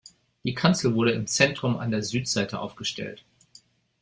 [0.43, 3.23] Der Kanzel wurde im Zentrum an der Südseite aufgestellt.